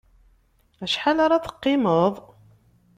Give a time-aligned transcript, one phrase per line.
[0.83, 2.13] Acḥal ara t-qimeḍ?